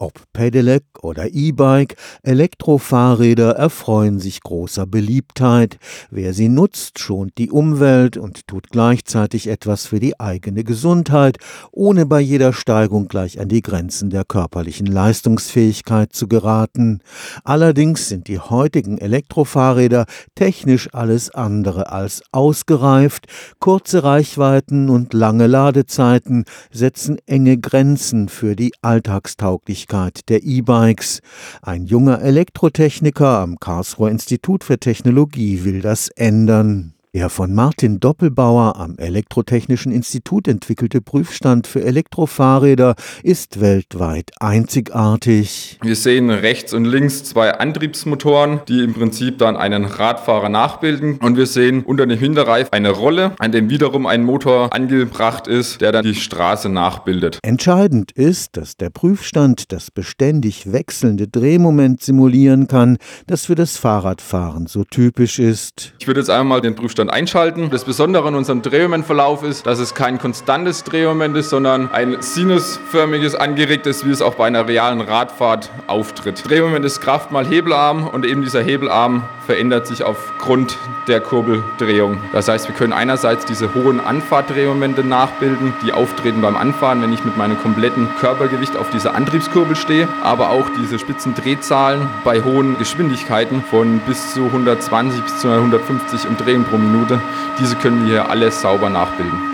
Ob 0.00 0.12
Pedelec 0.32 0.84
oder 1.02 1.32
E-Bike, 1.32 1.96
Elektrofahrräder 2.22 3.52
erfreuen 3.52 4.18
sich 4.18 4.40
großer 4.40 4.86
Beliebtheit. 4.86 5.78
Wer 6.10 6.34
sie 6.34 6.48
nutzt, 6.48 6.98
schont 6.98 7.32
die 7.38 7.50
Umwelt 7.50 8.16
und 8.16 8.46
tut 8.46 8.70
gleichzeitig 8.70 9.48
etwas 9.48 9.86
für 9.86 10.00
die 10.00 10.18
eigene 10.20 10.64
Gesundheit, 10.64 11.38
ohne 11.72 12.06
bei 12.06 12.20
jeder 12.20 12.52
Steigung 12.52 13.08
gleich 13.08 13.40
an 13.40 13.48
die 13.48 13.62
Grenzen 13.62 14.10
der 14.10 14.24
körperlichen 14.24 14.86
Leistungsfähigkeit 14.86 16.12
zu 16.12 16.28
geraten. 16.28 17.00
Allerdings 17.44 18.08
sind 18.08 18.28
die 18.28 18.38
heutigen 18.38 18.98
Elektrofahrräder 18.98 20.06
technisch 20.34 20.92
alles 20.92 21.30
andere 21.30 21.92
als 21.92 22.22
ausgereift. 22.32 23.26
Kurze 23.60 24.04
Reichweiten 24.04 24.88
und 24.88 25.14
lange 25.14 25.46
Ladezeiten 25.46 26.44
setzen 26.70 27.18
enge 27.26 27.58
Grenzen 27.58 28.28
für 28.28 28.56
die 28.56 28.72
Alltagstauglichkeit 28.82 30.28
der 30.28 30.42
E-Bikes. 30.88 31.20
Ein 31.62 31.86
junger 31.86 32.22
Elektrotechniker 32.22 33.38
am 33.38 33.60
Karlsruher 33.60 34.10
Institut 34.10 34.64
für 34.64 34.78
Technologie 34.78 35.64
will 35.64 35.80
das 35.80 36.08
ändern. 36.08 36.94
Der 37.18 37.30
von 37.30 37.52
Martin 37.52 37.98
Doppelbauer 37.98 38.76
am 38.76 38.96
Elektrotechnischen 38.96 39.90
Institut 39.90 40.46
entwickelte 40.46 41.00
Prüfstand 41.00 41.66
für 41.66 41.82
Elektrofahrräder 41.82 42.94
ist 43.24 43.60
weltweit 43.60 44.30
einzigartig. 44.38 45.80
Wir 45.82 45.96
sehen 45.96 46.30
rechts 46.30 46.72
und 46.72 46.84
links 46.84 47.24
zwei 47.24 47.54
Antriebsmotoren, 47.54 48.60
die 48.68 48.84
im 48.84 48.94
Prinzip 48.94 49.38
dann 49.38 49.56
einen 49.56 49.84
Radfahrer 49.84 50.48
nachbilden. 50.48 51.16
Und 51.16 51.36
wir 51.36 51.46
sehen 51.46 51.82
unter 51.82 52.06
dem 52.06 52.16
Hinterreif 52.16 52.68
eine 52.70 52.90
Rolle, 52.90 53.32
an 53.40 53.50
dem 53.50 53.68
wiederum 53.68 54.06
ein 54.06 54.22
Motor 54.22 54.72
angebracht 54.72 55.48
ist, 55.48 55.80
der 55.80 55.90
dann 55.90 56.04
die 56.04 56.14
Straße 56.14 56.68
nachbildet. 56.68 57.40
Entscheidend 57.42 58.12
ist, 58.12 58.56
dass 58.56 58.76
der 58.76 58.90
Prüfstand 58.90 59.72
das 59.72 59.90
beständig 59.90 60.72
wechselnde 60.72 61.26
Drehmoment 61.26 62.00
simulieren 62.00 62.68
kann, 62.68 62.96
das 63.26 63.46
für 63.46 63.56
das 63.56 63.76
Fahrradfahren 63.76 64.68
so 64.68 64.84
typisch 64.84 65.40
ist. 65.40 65.94
Ich 65.98 66.06
würde 66.06 66.20
jetzt 66.20 66.30
einmal 66.30 66.60
den 66.60 66.76
Prüfstand 66.76 67.07
Zustand 67.08 67.12
einschalten. 67.12 67.70
Das 67.70 67.84
Besondere 67.84 68.28
an 68.28 68.34
unserem 68.34 68.62
Drehmomentverlauf 68.62 69.42
ist, 69.42 69.66
dass 69.66 69.78
es 69.78 69.94
kein 69.94 70.18
konstantes 70.18 70.84
Drehmoment 70.84 71.36
ist, 71.36 71.50
sondern 71.50 71.90
ein 71.90 72.20
sinusförmiges 72.20 73.34
angeregtes, 73.34 74.04
wie 74.06 74.10
es 74.10 74.22
auch 74.22 74.34
bei 74.34 74.46
einer 74.46 74.68
realen 74.68 75.00
Radfahrt 75.00 75.70
auftritt. 75.86 76.48
Drehmoment 76.48 76.84
ist 76.84 77.00
Kraft 77.00 77.30
mal 77.30 77.46
Hebelarm 77.46 78.06
und 78.06 78.24
eben 78.24 78.42
dieser 78.42 78.62
Hebelarm 78.62 79.24
verändert 79.48 79.86
sich 79.86 80.04
aufgrund 80.04 80.76
der 81.06 81.22
Kurbeldrehung. 81.22 82.18
Das 82.34 82.48
heißt, 82.48 82.68
wir 82.68 82.74
können 82.74 82.92
einerseits 82.92 83.46
diese 83.46 83.72
hohen 83.72 83.98
Anfahrtdrehmomente 83.98 85.02
nachbilden, 85.02 85.72
die 85.82 85.94
auftreten 85.94 86.42
beim 86.42 86.54
Anfahren, 86.54 87.00
wenn 87.00 87.14
ich 87.14 87.24
mit 87.24 87.38
meinem 87.38 87.58
kompletten 87.58 88.10
Körpergewicht 88.20 88.76
auf 88.76 88.90
dieser 88.90 89.14
Antriebskurbel 89.14 89.74
stehe, 89.74 90.06
aber 90.22 90.50
auch 90.50 90.68
diese 90.78 90.98
spitzen 90.98 91.34
Drehzahlen 91.34 92.10
bei 92.24 92.42
hohen 92.42 92.76
Geschwindigkeiten 92.76 93.62
von 93.62 94.00
bis 94.00 94.34
zu 94.34 94.44
120 94.44 95.22
bis 95.22 95.38
zu 95.38 95.48
150 95.48 96.28
Umdrehungen 96.28 96.66
pro 96.66 96.76
Minute. 96.76 97.18
Diese 97.58 97.74
können 97.74 98.02
wir 98.02 98.06
hier 98.06 98.30
alles 98.30 98.60
sauber 98.60 98.90
nachbilden. 98.90 99.47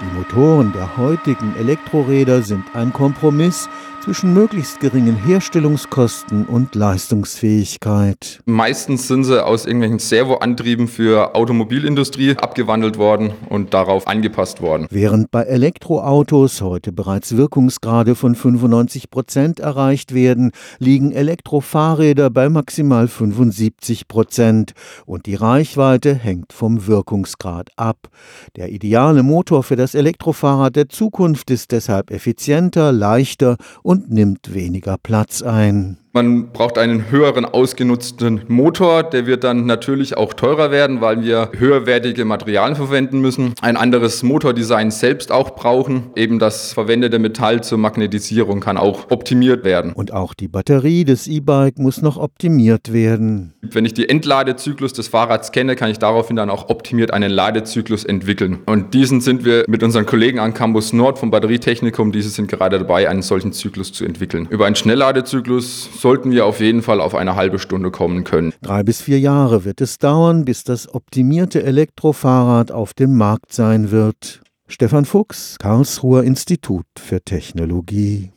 Die 0.00 0.16
Motoren 0.16 0.72
der 0.72 0.96
heutigen 0.96 1.54
Elektroräder 1.56 2.40
sind 2.40 2.64
ein 2.74 2.90
Kompromiss 2.90 3.68
zwischen 4.02 4.32
möglichst 4.32 4.80
geringen 4.80 5.14
Herstellungskosten 5.14 6.46
und 6.46 6.74
Leistungsfähigkeit. 6.74 8.40
Meistens 8.46 9.06
sind 9.08 9.24
sie 9.24 9.44
aus 9.44 9.66
irgendwelchen 9.66 9.98
Servoantrieben 9.98 10.88
für 10.88 11.34
Automobilindustrie 11.34 12.36
abgewandelt 12.36 12.96
worden 12.96 13.32
und 13.50 13.74
darauf 13.74 14.06
angepasst 14.06 14.62
worden. 14.62 14.86
Während 14.90 15.30
bei 15.30 15.42
Elektroautos 15.42 16.62
heute 16.62 16.92
bereits 16.92 17.36
Wirkungsgrade 17.36 18.14
von 18.14 18.34
95 18.34 19.10
Prozent 19.10 19.60
erreicht 19.60 20.14
werden, 20.14 20.52
liegen 20.78 21.12
Elektrofahrräder 21.12 22.30
bei 22.30 22.48
maximal 22.48 23.06
75 23.06 24.08
Prozent 24.08 24.72
und 25.04 25.26
die 25.26 25.34
Reichweite 25.34 26.14
hängt 26.14 26.54
vom 26.54 26.86
Wirkungsgrad 26.86 27.68
ab. 27.76 28.08
Der 28.56 28.70
ideale 28.70 29.22
Motor 29.22 29.62
für 29.62 29.76
das 29.90 29.96
Elektrofahrrad 29.96 30.76
der 30.76 30.88
Zukunft 30.88 31.50
ist 31.50 31.72
deshalb 31.72 32.12
effizienter, 32.12 32.92
leichter 32.92 33.56
und 33.82 34.08
nimmt 34.08 34.54
weniger 34.54 34.96
Platz 35.02 35.42
ein. 35.42 35.98
Man 36.12 36.50
braucht 36.50 36.76
einen 36.76 37.08
höheren 37.12 37.44
ausgenutzten 37.44 38.40
Motor, 38.48 39.04
der 39.04 39.26
wird 39.26 39.44
dann 39.44 39.66
natürlich 39.66 40.16
auch 40.16 40.34
teurer 40.34 40.72
werden, 40.72 41.00
weil 41.00 41.22
wir 41.22 41.50
höherwertige 41.56 42.24
Materialien 42.24 42.74
verwenden 42.74 43.20
müssen. 43.20 43.54
Ein 43.60 43.76
anderes 43.76 44.24
Motordesign 44.24 44.90
selbst 44.90 45.30
auch 45.30 45.50
brauchen. 45.54 46.10
Eben 46.16 46.40
das 46.40 46.72
verwendete 46.72 47.20
Metall 47.20 47.62
zur 47.62 47.78
Magnetisierung 47.78 48.58
kann 48.58 48.76
auch 48.76 49.12
optimiert 49.12 49.64
werden. 49.64 49.92
Und 49.92 50.12
auch 50.12 50.34
die 50.34 50.48
Batterie 50.48 51.04
des 51.04 51.28
E-Bike 51.28 51.78
muss 51.78 52.02
noch 52.02 52.16
optimiert 52.16 52.92
werden. 52.92 53.54
Wenn 53.62 53.84
ich 53.84 53.94
die 53.94 54.08
Entladezyklus 54.08 54.92
des 54.92 55.06
Fahrrads 55.06 55.52
kenne, 55.52 55.76
kann 55.76 55.92
ich 55.92 56.00
daraufhin 56.00 56.34
dann 56.34 56.50
auch 56.50 56.70
optimiert 56.70 57.12
einen 57.12 57.30
Ladezyklus 57.30 58.04
entwickeln. 58.04 58.58
Und 58.66 58.94
diesen 58.94 59.20
sind 59.20 59.44
wir 59.44 59.64
mit 59.68 59.84
unseren 59.84 60.06
Kollegen 60.06 60.40
an 60.40 60.54
Campus 60.54 60.92
Nord 60.92 61.20
vom 61.20 61.30
Batterietechnikum, 61.30 62.10
diese 62.10 62.30
sind 62.30 62.48
gerade 62.48 62.78
dabei, 62.78 63.08
einen 63.08 63.22
solchen 63.22 63.52
Zyklus 63.52 63.92
zu 63.92 64.04
entwickeln. 64.04 64.48
Über 64.50 64.66
einen 64.66 64.74
Schnellladezyklus 64.74 65.99
sollten 66.00 66.30
wir 66.30 66.46
auf 66.46 66.60
jeden 66.60 66.82
Fall 66.82 67.00
auf 67.00 67.14
eine 67.14 67.36
halbe 67.36 67.58
Stunde 67.58 67.90
kommen 67.90 68.24
können. 68.24 68.52
Drei 68.62 68.82
bis 68.82 69.02
vier 69.02 69.20
Jahre 69.20 69.64
wird 69.64 69.80
es 69.80 69.98
dauern, 69.98 70.44
bis 70.44 70.64
das 70.64 70.92
optimierte 70.92 71.62
Elektrofahrrad 71.62 72.72
auf 72.72 72.94
dem 72.94 73.16
Markt 73.16 73.52
sein 73.52 73.90
wird. 73.90 74.42
Stefan 74.66 75.04
Fuchs, 75.04 75.56
Karlsruher 75.58 76.22
Institut 76.22 76.86
für 76.96 77.20
Technologie. 77.22 78.32